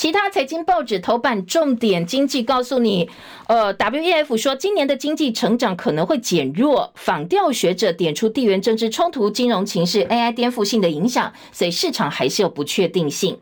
[0.00, 3.10] 其他财经报纸头版重点经济告诉你，
[3.48, 13.38] 呃，WEF 说今年的经济成长可能会减弱，访调学者点出地缘政治冲突、金融情势、AI 颠覆性的影响，所以市场还是有不确定性。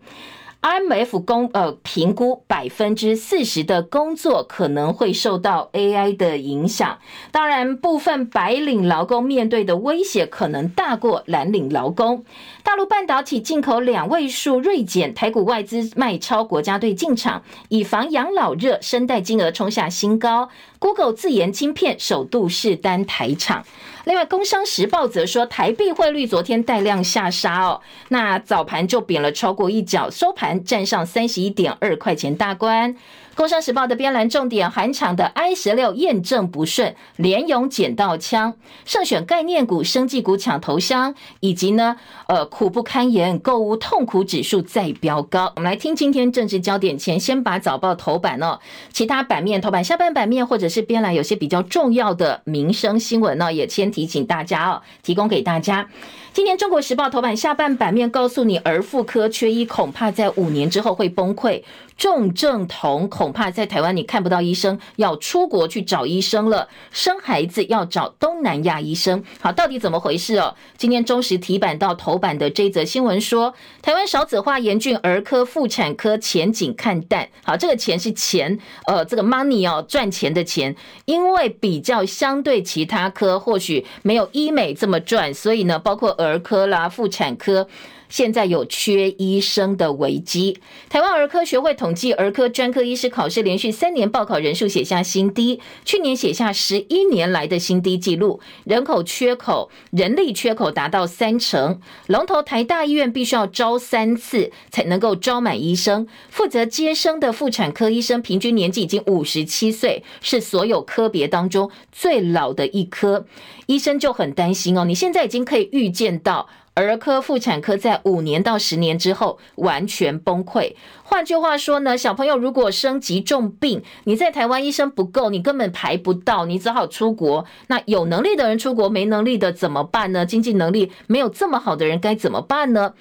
[0.61, 6.99] IMF 公呃评估百分之四十的工作可能会受到 AI 的影响，
[7.31, 12.25] 当然部分白领劳工面对的威胁可能大过蓝领劳工。
[12.65, 20.49] 大陆半导体进口两位数锐减，台股外资卖超国家队进场，以防养老热，生代金额冲下新高。
[20.81, 23.65] Google 自研晶片首度试单台厂。
[24.09, 32.95] 另外，《工商时报》则说，台币汇率昨天带量下杀哦，那早盘就贬了超过一角，收盘站上三十一点二块钱大关。
[33.39, 45.53] 《工商时报》的编栏重点，韩厂的 I 十六验证不顺，联咏捡到枪，胜选概念股、生技股抢头香，以及呢，呃，苦不堪言，购物痛苦指数再飙高。
[45.55, 48.59] 我们来听今天政治焦点前，先把早报头版哦，
[48.93, 55.89] 其他版面头版、下半版面或者是编栏有些比较重要的民生新闻呢，也先提醒大家哦，提供给大家。
[56.33, 61.63] 今天《中国时报》头版下半版面告诉你，儿妇科缺医恐怕在五年之后会崩溃，
[61.97, 69.23] 重症童恐恐怕在台湾你看不到医生，要出国去找医生了，生孩子要找东南亚医生。
[69.39, 70.55] 好，到底怎么回事哦？
[70.79, 77.29] 今天中时提版到头版的这则新闻说，台湾少子化严峻，儿科、妇产科前景看淡。
[77.45, 86.09] 好，这个钱是钱，呃，这个 money 哦，赚钱的钱，因为比较相对其他科，或许没有医美这么赚，所以呢，包括。
[86.13, 87.69] 儿科啦，妇产科。
[88.09, 90.59] 现在有缺医生的危机。
[90.89, 98.41] 台湾儿科学会统计，儿科专科医师考试连续三年报考人数写下新低，去年写下十一年来的新低纪录。
[98.65, 106.07] 人口缺口、人力缺口达到三成，龙头台大医院必须要招三次才能够招满医生。
[106.31, 113.27] 负责接生的妇产科医生平均年纪已经五十七岁，是所有科别当中最老的一科。
[113.67, 116.49] 医生就很担心哦，你现在已经可以预见到。
[116.79, 120.75] 儿科、妇产科在五年到十年之后完全崩溃。
[121.11, 127.47] 换句话说呢，小朋友如果生急重病，你在台湾医生不够，你根本排不到，你只好出国。
[127.69, 130.27] 那有能力的人出国，没能力的怎么办呢？
[130.27, 132.93] 经济能力没有这么好的人该怎么办呢？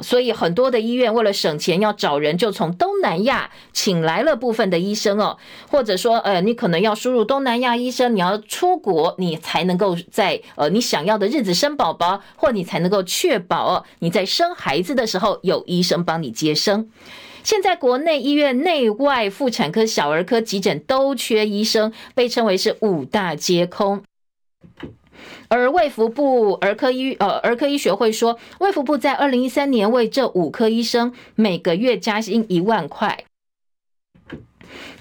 [0.00, 5.38] 所以很多的医院为了省钱，要找人就从东南亚请来了部分的医生哦，
[5.70, 16.90] 或者说呃，你可能要输入东南亚医生，你要出国，你才能够在呃你想要的日子生宝宝，或你才能够确保哦你在生孩子的时候有医生帮你接生。
[17.44, 24.02] 现在国内医院内外妇产科、小儿科、急诊都缺医生，被称为是五大皆空。
[25.48, 33.24] 而卫福部儿科医呃儿科医学会说，卫福部在二零一三年为这五科医生每个月加薪一万块。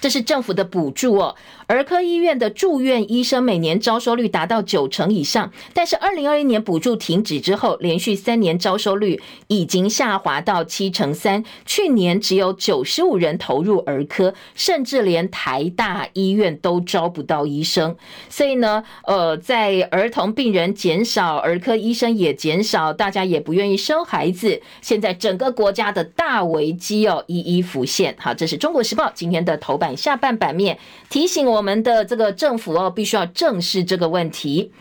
[0.04, 1.34] 这是政府的补助哦。
[1.68, 11.46] 儿科医院的住院医生每年招收率达到九成以上，但是二零二一年补助停止之后，连续三年招收率已经下滑到七成三。
[11.66, 17.96] 去年只有九十五人投入儿科，甚至连台大医院都招不到医生。
[18.28, 24.62] 所以呢，呃，在儿童病人减少，儿科医生也减少，大家也不愿意生孩子。
[24.82, 28.14] 现在整个国家的大危机哦，一一浮现。
[28.20, 30.78] 好，这是中国时报今天的头版下半版面
[31.10, 34.72] 提醒我们的这个政府哦，必须要正视这个问题。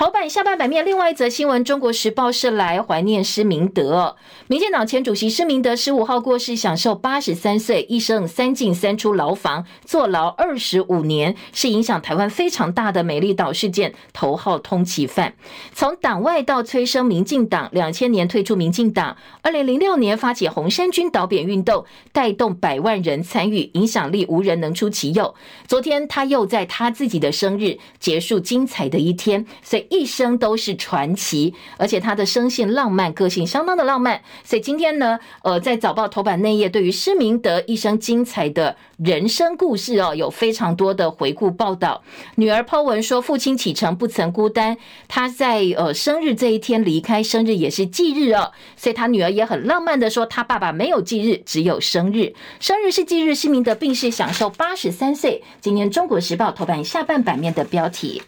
[0.00, 4.16] 头版下半版面，另外一则新闻，《中国时报》是来怀念施明德。
[4.46, 15.34] 民进党前主席施明德十五号过世，享寿八十三岁，一生三进三出牢房，坐牢二十五年，是影响台湾非常大的美丽岛事件头号通缉犯。
[15.74, 25.34] 从党外到催生民进党，两千年退出民进党，二零零六年发起红衫军倒扁运动，带动百万人参与，影响力无人能出其右。
[25.68, 29.89] 昨天他又在他自己的生日结束精彩的一天，所以。
[29.90, 34.22] 一生都是传奇，而且他的生性浪漫，个性相当的浪漫。
[34.44, 42.02] 所以今天呢，呃，在早报头版内页，对于施明德一生精彩的人生故事哦，有非常多的回顾报道。
[42.36, 48.52] 女儿 po 文说，父亲启程不曾孤单，他在呃生日这一天离开，生日也是忌日哦。
[48.76, 53.34] 所以他女儿也很浪漫的说，他爸爸没有忌日，只有生日，生日是忌日。
[53.34, 55.42] 施明德病逝，享寿八十三岁。
[55.60, 58.22] 今年中国时报头版下半版面的标题。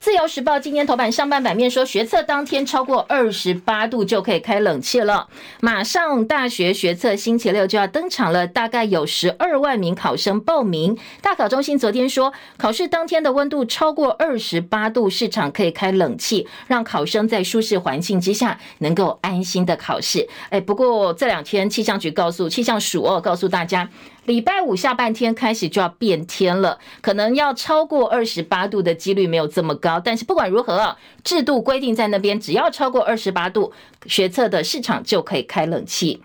[0.00, 5.28] 自由时报今天头版上半版面说，学测当天超过二十八度就可以开冷气了。
[5.60, 10.96] 马上大学学测星期六就要登场了，大概有十二万名考生报名。
[11.20, 20.28] 大考中心昨天说，考试当天的温度超过二十八度，市场可以开冷气，让考生在舒适环境之下能够安心的考试。
[20.50, 23.88] 哎，不过这两天气象局告诉气象署哦，告诉大家。
[24.28, 33.72] 礼拜五下半天开始就要变天了，可能要超过二十八度的几率没有这么高，但是不管如何，制度规定在那边，只要超过二十八度，
[34.04, 36.20] 学测的市场就可以开冷气。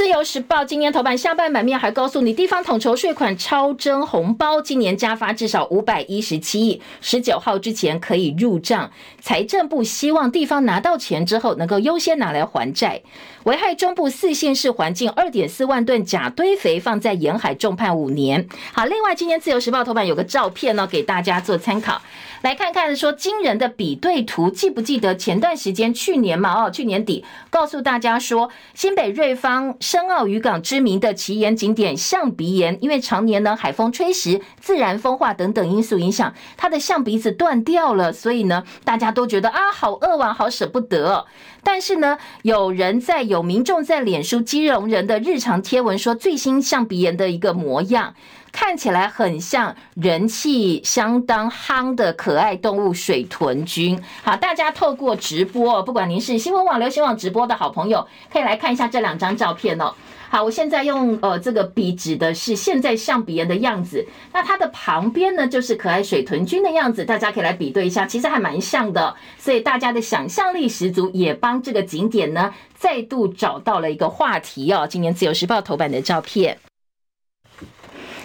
[0.00, 8.90] 自由时报今年头版下半版面还告诉你，地方统筹税款超征红包，今年加发至少五百一十七亿，十九号之前可以入账。
[9.20, 13.02] 财政部希望地方拿到钱之后，能够优先拿来还债。
[13.44, 18.48] 危害中部四县市环境，二点四万吨假堆肥放在沿海，重判五年。
[18.72, 22.00] 好，另外今天自由时报头版有个照片呢，给大家做参考。
[22.40, 26.64] 来看看说惊人的比对图，记不记得前段时间去年嘛？
[26.64, 41.26] 哦，去年底告诉大家说，新北瑞芳深澳渔港知名的奇岩景点象鼻岩，因为常年呢海风吹袭、自然风化等等因素影响，它的象鼻子断掉了，所以呢大家都觉得啊好扼腕，好舍不得。
[41.64, 48.14] 但是呢，有人在有民众在脸书基隆人的日常贴文说，最新象鼻岩的一个模样。
[48.52, 54.00] 看起来很像人气相当夯的可爱动物水豚君。
[54.22, 59.92] 好，大家透过直播，不管您是新闻网、流行网直播的好朋友，可以来看一下这两张照片哦。
[60.28, 74.86] 好，我现在用呃这个笔指的是现在象鼻人的样子，那它的旁边呢就是可爱水豚君的样子，大家可以来比对一下，其实还蛮像的，所以大家的想象力十足，也帮这个景点呢再度找到了一个话题哦。
[74.88, 76.56] 今年自由时报头版的照片。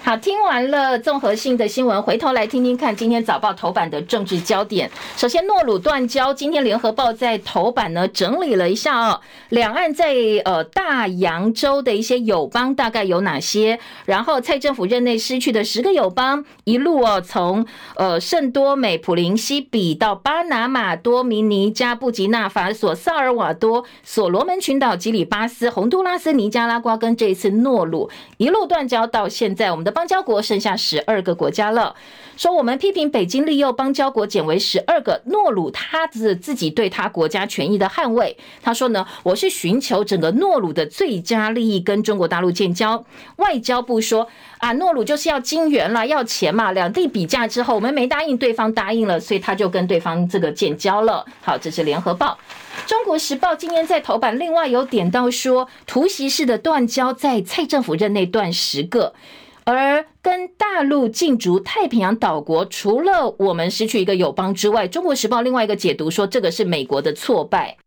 [0.05, 4.87] 好，听完了综合性的新闻，回头来听听看今天早报头版的政治焦点。
[5.17, 10.13] 首先，诺鲁断交，今天联合报在头版呢整理了一下哦，两岸在
[10.45, 13.79] 呃大洋洲的一些友邦大概有哪些？
[14.05, 29.94] 然后蔡政府任内失去的十个友邦，一路哦从呃圣多美普林西比到巴拿马、多米尼加、布吉纳法索、萨尔瓦多、所罗门群岛、吉里巴斯、洪都拉斯、尼加拉瓜跟这一次诺鲁一路断交到现在，我们的。
[29.95, 31.95] 邦交国剩下十二个国家了，
[32.35, 38.35] 说我们批评北京利诱邦交国减为十二个，诺鲁他自自己对他国家权益的捍卫。
[38.61, 43.05] 他说呢，我是寻求整个诺鲁的最佳利益跟中国大陆建交。
[43.37, 44.27] 外交部说
[44.57, 46.73] 啊，诺鲁就是要金元啦，要钱嘛。
[46.73, 51.25] 两地比价之后，我们没答应，对方答应了，所以他就跟对方这个建交了。
[51.41, 52.37] 好，这是联合报。
[52.85, 59.13] 中国时报今天在头版另外有点到说，突袭式的断交在蔡政府任内断十个。
[59.65, 67.77] 而跟大陆竞逐太平洋岛国，除了我们失去一个友邦之外，《中国时报》另外一个解读说，这个是美国的挫败。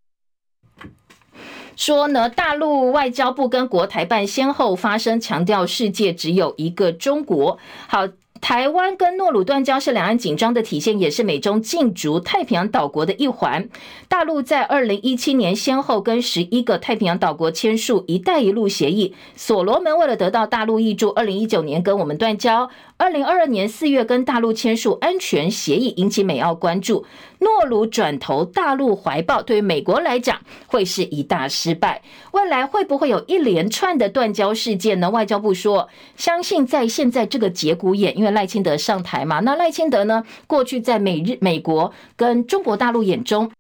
[1.77, 7.59] 说呢，大陆外交部跟国台办先后发声，强调世界只有一个中国。
[7.87, 8.09] 好。
[8.41, 13.69] 台湾跟诺鲁断交是两岸紧张的体现，也是美中竞逐太平洋岛国的一环。
[14.09, 22.71] 大陆在二零一七年先后跟十一个太平洋岛国签署“一带一路”协议，所罗门为了得到大陆挹注，二零一九年跟我们断交。
[22.97, 27.05] 二零二二年四月跟大陆签署安全协议，引起美澳关注。
[27.41, 32.03] 诺鲁转投大陆怀抱，对于美国来讲会是一大失败。
[32.33, 35.11] 未来会不会有一连串的断交事件呢？
[35.11, 43.51] 外交部说，相信在现在这个节骨眼，因为赖清德上台嘛，那赖清德呢，过去在美日、美国跟中国大陆眼中。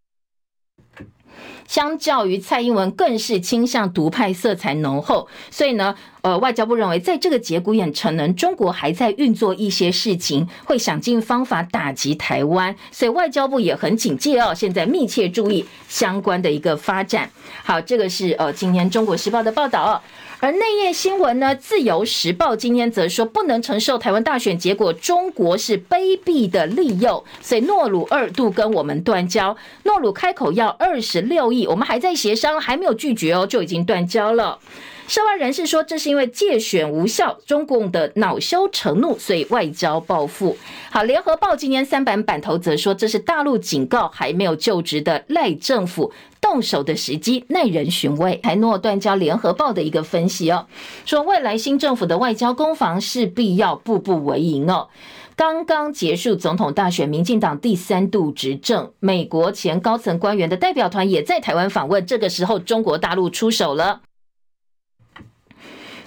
[1.68, 17.30] 相较于蔡英文，更是倾向独派色彩浓厚，所以呢，呃，外交部认为，在这个节骨眼，可能中国还在运作一些事情，会想尽方法打击台湾，所以外交部也很警戒哦，现在密切注意相关的一个发展。
[17.62, 20.02] 好，这个是呃，今天中国时报的报道。
[20.40, 29.56] 而内页新闻呢，《自由时报》今天则说不能承受台湾大选结果，中国是卑鄙的利诱，所以诺鲁二度跟我们断交。
[29.82, 34.60] 诺鲁开口要二十六亿，我们还在协商，还没有拒绝哦，就已经断交了。
[35.08, 40.54] 涉外人士说，这是因为介选无效，中共的恼羞成怒，所以外交报复。
[40.90, 46.12] 好，《联合报》今天三版版头则说，这是大陆警告还没有就职的赖政府。
[46.42, 48.36] 动手的时机耐人寻味。
[48.36, 50.66] 台诺断交，联合报的一个分析哦，
[51.06, 54.88] 说未来新政府的外交攻防势必要步步为营哦。
[55.34, 64.02] 刚刚结束总统大选，民进党第三度执政，美国前高层官员的代表团也在台湾访问，这个时候中国大陆出手了。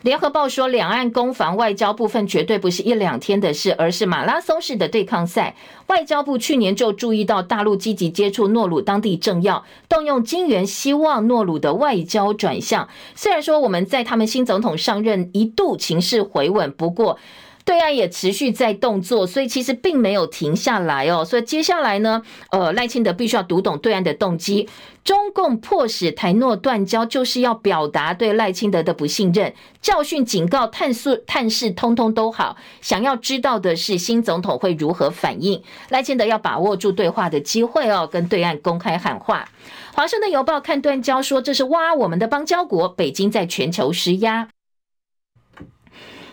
[0.04, 5.56] 联合报说，两岸攻防外交部分绝对不是一两天的事，而是马拉松式的对抗赛。
[5.88, 12.90] 外交部去年就注意到大陆积极接触诺鲁当地政要，动用金援，希望诺鲁的外交转向。
[13.14, 17.20] 虽然说我们在他们新总统上任一度情势回稳，不过。
[17.64, 21.24] 对岸也持续在动作，所以其实并没有停下来哦。
[21.24, 24.68] 所以接下来呢，呃，赖清德必须要读懂对岸的动机。
[25.04, 29.52] 中共迫使台诺断交，就是要表达对赖清德的不信任。
[29.82, 32.56] 教训、警告、探视、探视，通通都好。
[32.82, 35.64] 想要知道的是，新总统会如何反应？
[35.90, 39.50] 赖清德要把握住对话的机会哦，跟对岸公开喊话。
[39.94, 44.50] 华盛顿邮报看断交说，这是挖我们的邦交国，北京在全球施压。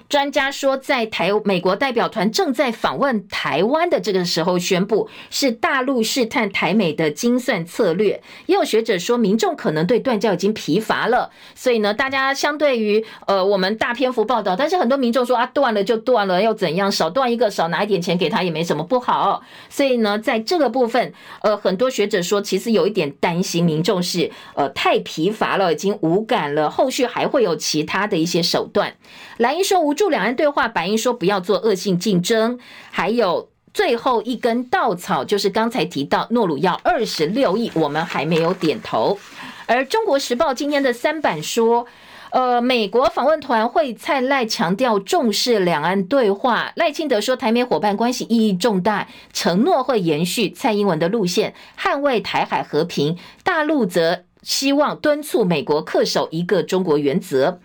[0.08, 8.22] 专家说，在台美国代表团正在访问台湾的这个时候，宣布是大陆试探台美的精算策略。
[8.46, 16.90] 也有学者说，民众可能对断交已经疲乏了，所以呢，大家相对于呃我们大篇幅报道，但是很多民众说啊，断了就断了，要怎样？
[16.90, 19.42] 少断一个，少拿一点钱给他也没什么不好。
[19.68, 28.94] 所以呢，在这个部分，呃，很多学者说，其实有一点担心，民众是呃太疲乏了，已经无感了，后续还会有其他的一些手段。
[29.36, 32.56] 蓝营说无助两岸对话，白营说不要做恶性竞争，
[32.92, 39.18] 还有最后一根稻草就是刚才提到诺鲁要二十六亿，我们还没有点头。
[39.66, 41.84] 而中国时报今天的三版说，
[42.30, 53.18] 呃，美国访问团会蔡赖强调重视两岸对话，赖清德说台美伙伴关系意义重大，承诺会延续蔡英文的路线，捍卫台海和平。
[53.42, 57.58] 大陆则希望敦促美国恪守一个中国原则。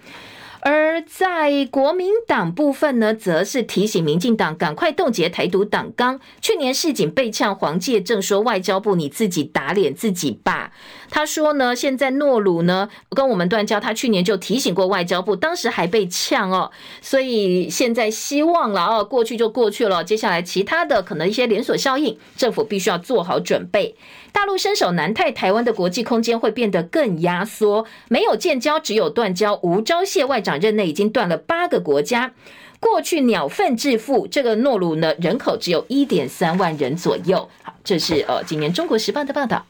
[0.65, 6.21] 而在国民党部分呢，则是提醒民进党赶快冻结台独党纲。
[6.39, 10.71] 去年市井被呛，黄介正说外交部你自己打脸自己吧。
[11.13, 16.71] 他说呢，现在诺鲁呢跟我们断交，他去年就提醒过外交部，当时还被呛哦。
[17.01, 23.95] 所以现在希望了哦，过去就过去了，接下来其他的可能一些连锁效应，政府必须要做好准备。
[24.31, 27.85] 大陆伸手南太，台湾的国际空间会变得更压缩。
[28.09, 29.59] 没有建交，只有断交。
[29.61, 32.33] 吴钊燮外长任内已经断了八个国家。
[32.79, 37.47] 过去鸟粪致富，这个诺鲁呢，人口只有一点三万人左右。
[37.61, 39.63] 好，这是呃，今年中国时报的报道。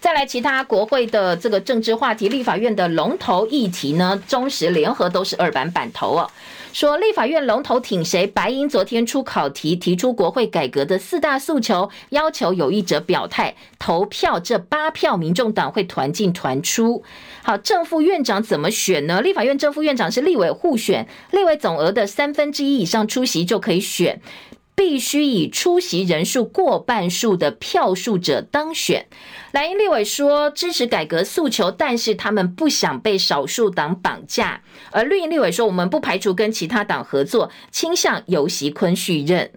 [0.00, 6.30] 再来，其他国会的这个政治话题，立法院的龙头议题呢，中时联合都是二版版头哦。
[6.72, 8.26] 说立法院龙头挺谁？
[8.26, 17.02] 白银昨天出考题，提出国会改革的四大诉求，要求有意者表态投票，这八票民众党会团进团出。
[17.42, 19.20] 好，正副院长怎么选呢？
[19.20, 24.20] 立法院正副院长是立委互选，立委总额的三分之一以上出席就可以选。
[24.78, 29.08] 必须以出席人数过半数的票数者当选。
[29.50, 34.62] 蓝营立委说支持改革诉求，但是他们不想被少数党绑架。
[34.92, 39.50] 而绿营立委说，我们不排除跟其他党合作，倾向游锡坤续任。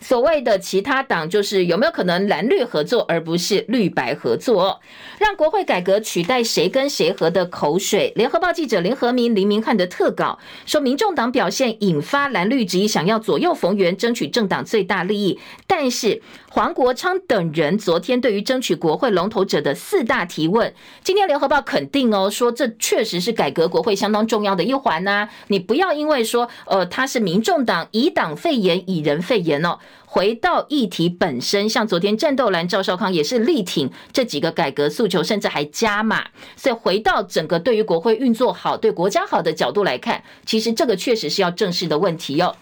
[0.00, 4.80] 所谓的其他党，就是有没有可能蓝绿合作，而不是绿白合作？
[5.18, 8.12] 让国会改革取代谁跟谁合的口水。
[8.16, 15.38] 联合报记者林和明、林明翰的特稿说，民众党表现引发蓝绿质疑，想要左右逢源，争取政党最大利益。
[15.66, 20.74] 但是黄国昌等人昨天对于争取国会龙头者的四大提问，
[21.04, 29.78] 今天联合报肯定哦，说这确实是改革国会相当重要的一环呐、你不要因为说，呃，他是民众党以党废言，以人废言哦。
[30.06, 36.24] 回到议题本身，像昨天战斗蓝赵少康也是力挺这几个改革诉求，甚至还加码。
[36.56, 42.54] 所以回到整个对于国会运作好、对国家好的角度来看，其实这个确实是要正视的问题哟。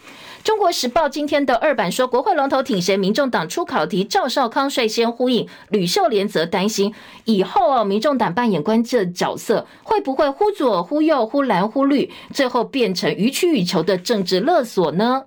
[0.42, 2.96] 中国时报今天的二版说，国会龙头挺谁？
[2.96, 15.24] 民众党出考题，赵少康率先呼应，吕秀莲则担心以后哦，民众党扮演关键角色，会不会忽左忽右、忽蓝忽绿，最后变成予取予求的政治勒索呢？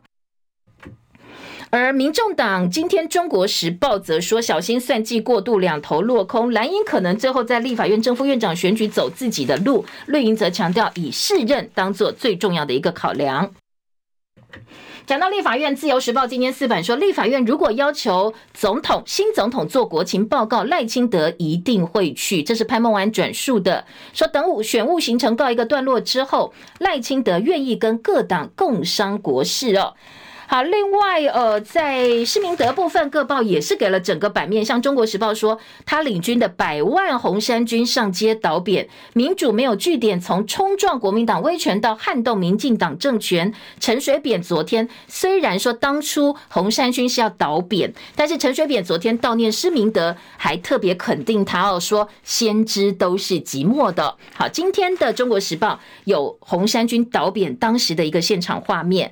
[1.74, 6.52] 而民众党今天《中国时报》则说，小心算计过度，两头落空。
[6.52, 13.50] 蓝营可能最后在立法院正副院长选举走自己的路，绿营则强调以适任当做最重要的一个考量。
[15.08, 22.44] 讲到立法院，《自由时报》今天四版说，立法院如果要求总统新总统做国情报告，赖清德一定会去。
[22.44, 29.96] 这是潘孟安转述的，说等五选务行程告一个段落之后，赖清德愿意跟各党共商国事哦。
[30.54, 34.64] 好，另外，呃，在施明德部分，各报也是给了整个版面。
[34.64, 43.52] 像《中国时报》说，他领军的百万红衫军上街倒扁，民主没有据点，从冲撞国民党威权到撼动民进党政权。
[43.80, 54.16] 陈水扁昨天虽然说当初红衫军是要倒扁，但是陈水扁昨天悼念施明德，还特别肯定他哦，说先知都是寂寞的。
[54.36, 55.70] 好，今天的《中国时报》
[56.04, 59.12] 有红衫军倒扁当时的一个现场画面。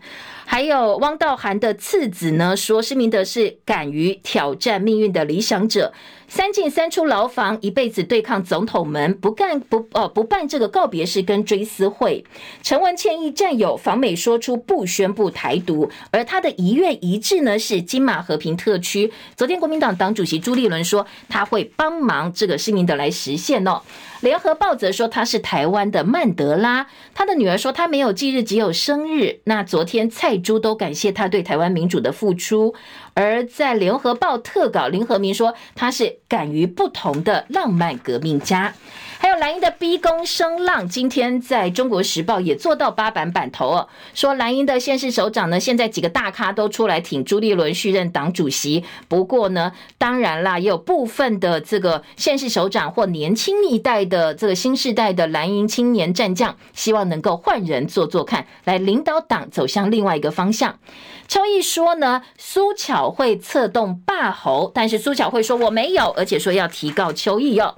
[0.52, 5.94] 还有汪道涵的次子呢，说施明德是敢于挑战命运的理想者。
[6.28, 12.26] 三进三出牢房，一辈子对抗总统们，不干不呃不办这个告别式跟追思会。
[12.62, 19.10] 陈文茜意战友访美说出不宣布台独，而他的遗愿遗志呢是金马和平特区。
[19.38, 23.82] 昨天国民党党主席朱立伦说他会帮忙这个施明德来实现哦。
[24.22, 29.42] 联合报则说他是台湾的曼德拉，他的女儿说他没有忌日，只有生日。
[29.46, 32.76] 那昨天蔡珠都感谢他对台湾民主的付出。
[33.16, 38.74] 而在联合报特稿，林和明说他是敢于不同的浪漫革命家。
[39.22, 48.84] 还有蓝营的逼宫声浪，今天在中国时报也做到八版版头哦，说蓝营的现市首长呢，现在几个大咖都出来挺朱立伦续任党主席。
[49.08, 60.80] 不过呢，当然啦，也有部分的这个现市首长或年轻一代的这个新世代的蓝营青年战将，希望能够换人做做看，来领导党走向另外一个方向。
[61.28, 67.76] 邱毅说呢，苏巧慧策动霸侯，但是苏巧慧说我没有，而且说要提告邱毅哟。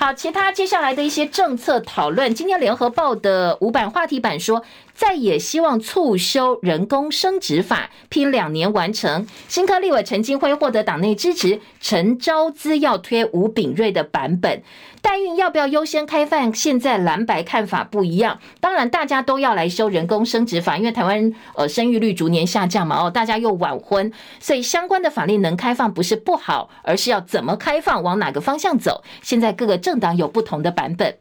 [0.00, 4.62] 好，其他接下来的一些政策讨论，今天联合报的五版话题版说，
[4.94, 9.26] 再也希望促修人工生殖法，拼两年完成。
[9.48, 14.62] 新科立委陈金辉获得党内支持，陈昭资要推吴炳瑞的版本。
[15.00, 16.52] 代孕要不要优先开放？
[16.54, 18.38] 现在蓝白看法不一样。
[18.60, 29.02] 当然，大家都要来修人工生殖法，因为台湾呃生育率逐年下降嘛，哦，大家又晚婚，所以相关的法令能开放不是不好，而是要怎么开放，往哪个方向走。
[29.22, 31.16] 现在各个政党有不同的版本。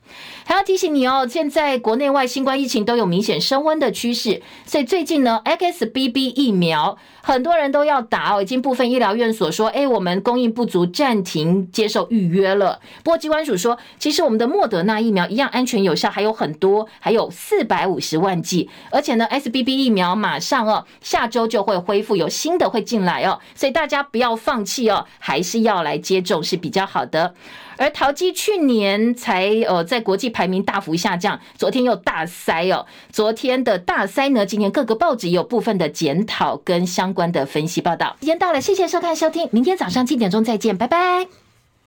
[0.45, 12.79] 还要提醒你哦，现在国内外新冠疫情都有明显升温的趋势，所以最近呢，XBB 疫苗很多人都要打哦，已经部分医疗院所说，哎，我们供应不足，暂停接受预约了。
[13.03, 13.66] 不过机关署说。
[13.67, 27.33] 说，其实我们的莫德纳疫苗一样安全有效，还有很多，还有四百五十万剂，而且呢，SBB 疫苗马上哦，下周就会恢复，有新的会进来哦，所以大家不要放弃哦，还是要来接种是比较好的。
[27.79, 38.15] 而桃机去年才呃在国际排名大幅下降，昨天又大塞哦，昨天的大塞呢，今年各个报纸有部分的检讨跟相关的分析报道。
[38.21, 41.46] 时间到了，谢谢收看收听，明天早上七点钟再见，拜拜。